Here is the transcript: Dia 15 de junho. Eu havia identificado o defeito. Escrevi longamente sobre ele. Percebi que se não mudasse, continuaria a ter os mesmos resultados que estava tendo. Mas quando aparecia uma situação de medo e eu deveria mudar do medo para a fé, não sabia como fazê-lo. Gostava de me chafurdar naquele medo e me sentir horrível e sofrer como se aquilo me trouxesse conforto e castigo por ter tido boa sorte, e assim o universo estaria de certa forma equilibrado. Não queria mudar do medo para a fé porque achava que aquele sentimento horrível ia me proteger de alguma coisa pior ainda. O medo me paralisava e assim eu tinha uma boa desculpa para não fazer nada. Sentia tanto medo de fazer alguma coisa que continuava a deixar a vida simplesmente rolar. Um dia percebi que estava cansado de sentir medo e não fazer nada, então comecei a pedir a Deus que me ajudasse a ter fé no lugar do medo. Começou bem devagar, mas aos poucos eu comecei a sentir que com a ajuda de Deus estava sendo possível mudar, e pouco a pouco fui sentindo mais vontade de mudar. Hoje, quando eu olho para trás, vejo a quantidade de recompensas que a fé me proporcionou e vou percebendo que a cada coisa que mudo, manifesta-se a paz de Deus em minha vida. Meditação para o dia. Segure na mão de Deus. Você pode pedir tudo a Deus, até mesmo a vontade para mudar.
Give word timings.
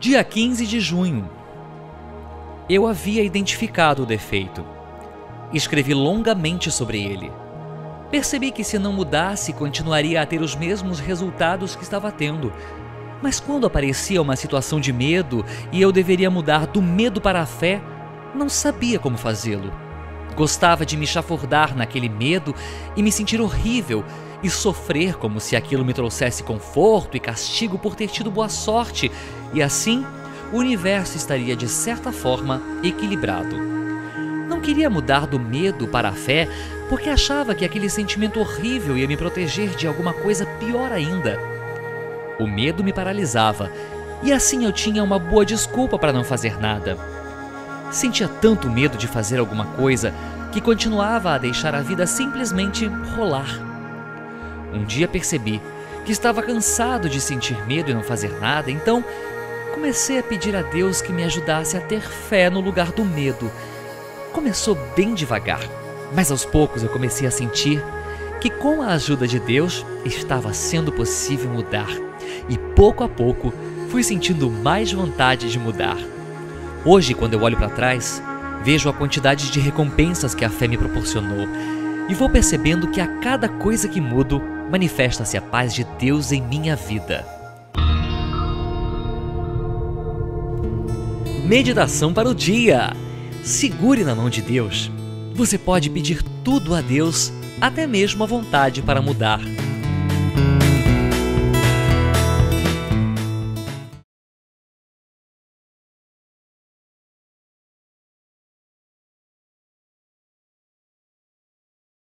Dia 0.00 0.24
15 0.24 0.66
de 0.66 0.80
junho. 0.80 1.30
Eu 2.70 2.86
havia 2.86 3.22
identificado 3.22 4.02
o 4.02 4.06
defeito. 4.06 4.64
Escrevi 5.52 5.92
longamente 5.92 6.70
sobre 6.70 7.04
ele. 7.04 7.30
Percebi 8.10 8.50
que 8.50 8.64
se 8.64 8.78
não 8.78 8.94
mudasse, 8.94 9.52
continuaria 9.52 10.22
a 10.22 10.24
ter 10.24 10.40
os 10.40 10.56
mesmos 10.56 11.00
resultados 11.00 11.76
que 11.76 11.82
estava 11.82 12.10
tendo. 12.10 12.50
Mas 13.22 13.40
quando 13.40 13.66
aparecia 13.66 14.22
uma 14.22 14.36
situação 14.36 14.80
de 14.80 14.90
medo 14.90 15.44
e 15.70 15.82
eu 15.82 15.92
deveria 15.92 16.30
mudar 16.30 16.66
do 16.66 16.80
medo 16.80 17.20
para 17.20 17.42
a 17.42 17.46
fé, 17.46 17.82
não 18.34 18.48
sabia 18.48 18.98
como 18.98 19.18
fazê-lo. 19.18 19.70
Gostava 20.36 20.86
de 20.86 20.96
me 20.96 21.06
chafurdar 21.06 21.76
naquele 21.76 22.08
medo 22.08 22.54
e 22.96 23.02
me 23.02 23.12
sentir 23.12 23.40
horrível 23.40 24.04
e 24.42 24.48
sofrer 24.48 25.16
como 25.16 25.40
se 25.40 25.54
aquilo 25.54 25.84
me 25.84 25.92
trouxesse 25.92 26.42
conforto 26.42 27.16
e 27.16 27.20
castigo 27.20 27.78
por 27.78 27.94
ter 27.94 28.08
tido 28.08 28.30
boa 28.30 28.48
sorte, 28.48 29.10
e 29.52 29.62
assim 29.62 30.04
o 30.52 30.56
universo 30.56 31.16
estaria 31.16 31.54
de 31.54 31.68
certa 31.68 32.10
forma 32.10 32.62
equilibrado. 32.82 33.56
Não 34.48 34.60
queria 34.60 34.90
mudar 34.90 35.26
do 35.26 35.38
medo 35.38 35.86
para 35.86 36.08
a 36.08 36.12
fé 36.12 36.48
porque 36.88 37.08
achava 37.08 37.54
que 37.54 37.64
aquele 37.64 37.88
sentimento 37.88 38.40
horrível 38.40 38.96
ia 38.96 39.06
me 39.06 39.16
proteger 39.16 39.76
de 39.76 39.86
alguma 39.86 40.12
coisa 40.12 40.44
pior 40.44 40.90
ainda. 40.90 41.38
O 42.38 42.46
medo 42.46 42.82
me 42.82 42.92
paralisava 42.92 43.70
e 44.22 44.32
assim 44.32 44.64
eu 44.64 44.72
tinha 44.72 45.04
uma 45.04 45.18
boa 45.18 45.44
desculpa 45.44 45.98
para 45.98 46.12
não 46.12 46.24
fazer 46.24 46.58
nada. 46.58 47.19
Sentia 47.90 48.28
tanto 48.28 48.70
medo 48.70 48.96
de 48.96 49.08
fazer 49.08 49.38
alguma 49.38 49.66
coisa 49.66 50.14
que 50.52 50.60
continuava 50.60 51.32
a 51.32 51.38
deixar 51.38 51.74
a 51.74 51.80
vida 51.80 52.06
simplesmente 52.06 52.86
rolar. 53.16 53.48
Um 54.72 54.84
dia 54.84 55.08
percebi 55.08 55.60
que 56.04 56.12
estava 56.12 56.42
cansado 56.42 57.08
de 57.08 57.20
sentir 57.20 57.56
medo 57.66 57.90
e 57.90 57.94
não 57.94 58.02
fazer 58.02 58.30
nada, 58.40 58.70
então 58.70 59.04
comecei 59.74 60.18
a 60.18 60.22
pedir 60.22 60.54
a 60.54 60.62
Deus 60.62 61.02
que 61.02 61.12
me 61.12 61.24
ajudasse 61.24 61.76
a 61.76 61.80
ter 61.80 62.00
fé 62.00 62.48
no 62.48 62.60
lugar 62.60 62.92
do 62.92 63.04
medo. 63.04 63.50
Começou 64.32 64.76
bem 64.94 65.14
devagar, 65.14 65.60
mas 66.14 66.30
aos 66.30 66.44
poucos 66.44 66.82
eu 66.82 66.88
comecei 66.88 67.26
a 67.26 67.30
sentir 67.30 67.82
que 68.40 68.50
com 68.50 68.82
a 68.82 68.88
ajuda 68.88 69.26
de 69.26 69.38
Deus 69.38 69.84
estava 70.04 70.52
sendo 70.54 70.90
possível 70.92 71.50
mudar, 71.50 71.90
e 72.48 72.56
pouco 72.56 73.04
a 73.04 73.08
pouco 73.08 73.52
fui 73.88 74.02
sentindo 74.02 74.50
mais 74.50 74.92
vontade 74.92 75.50
de 75.50 75.58
mudar. 75.58 75.98
Hoje, 76.84 77.12
quando 77.12 77.34
eu 77.34 77.42
olho 77.42 77.58
para 77.58 77.68
trás, 77.68 78.22
vejo 78.64 78.88
a 78.88 78.92
quantidade 78.92 79.50
de 79.50 79.60
recompensas 79.60 80.34
que 80.34 80.44
a 80.44 80.50
fé 80.50 80.66
me 80.66 80.78
proporcionou 80.78 81.46
e 82.08 82.14
vou 82.14 82.30
percebendo 82.30 82.88
que 82.88 83.00
a 83.00 83.06
cada 83.20 83.48
coisa 83.48 83.86
que 83.86 84.00
mudo, 84.00 84.40
manifesta-se 84.70 85.36
a 85.36 85.42
paz 85.42 85.74
de 85.74 85.84
Deus 85.98 86.32
em 86.32 86.40
minha 86.40 86.74
vida. 86.74 87.26
Meditação 91.44 92.14
para 92.14 92.28
o 92.28 92.34
dia. 92.34 92.92
Segure 93.42 94.02
na 94.02 94.14
mão 94.14 94.30
de 94.30 94.40
Deus. 94.40 94.90
Você 95.34 95.58
pode 95.58 95.90
pedir 95.90 96.22
tudo 96.42 96.74
a 96.74 96.80
Deus, 96.80 97.32
até 97.60 97.86
mesmo 97.86 98.24
a 98.24 98.26
vontade 98.26 98.80
para 98.80 99.02
mudar. 99.02 99.40